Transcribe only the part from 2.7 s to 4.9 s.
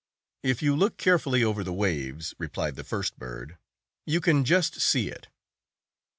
the first bird, "you can just